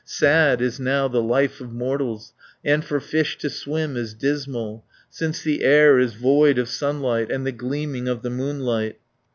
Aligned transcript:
Sad 0.03 0.63
is 0.63 0.79
now 0.79 1.07
the 1.07 1.21
life 1.21 1.61
of 1.61 1.71
mortals, 1.71 2.33
And 2.65 2.83
for 2.83 2.99
fish 2.99 3.37
to 3.37 3.51
swim 3.51 3.95
is 3.95 4.15
dismal, 4.15 4.83
Since 5.11 5.43
the 5.43 5.61
air 5.63 5.99
is 5.99 6.15
void 6.15 6.57
of 6.57 6.69
sunlight, 6.69 7.29
And 7.31 7.45
the 7.45 7.51
gleaming 7.51 8.07
of 8.07 8.23
the 8.23 8.31
moonlight." 8.31 8.97